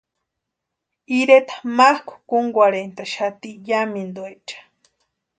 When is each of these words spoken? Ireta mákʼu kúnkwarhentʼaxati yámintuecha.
Ireta 1.17 1.55
mákʼu 1.77 2.13
kúnkwarhentʼaxati 2.29 3.49
yámintuecha. 3.67 4.57